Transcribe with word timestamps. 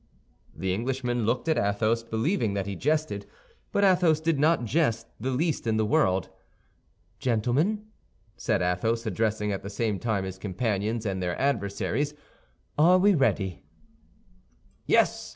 The 0.55 0.73
Englishman 0.73 1.27
looked 1.27 1.47
at 1.47 1.59
Athos, 1.59 2.01
believing 2.01 2.55
that 2.55 2.65
he 2.65 2.75
jested, 2.75 3.27
but 3.71 3.83
Athos 3.83 4.19
did 4.19 4.39
not 4.39 4.65
jest 4.65 5.05
the 5.19 5.29
least 5.29 5.67
in 5.67 5.77
the 5.77 5.85
world. 5.85 6.29
"Gentlemen," 7.19 7.85
said 8.35 8.63
Athos, 8.63 9.05
addressing 9.05 9.51
at 9.51 9.61
the 9.61 9.69
same 9.69 9.99
time 9.99 10.23
his 10.23 10.39
companions 10.39 11.05
and 11.05 11.21
their 11.21 11.39
adversaries, 11.39 12.15
"are 12.79 12.97
we 12.97 13.13
ready?" 13.13 13.61
"Yes!" 14.87 15.29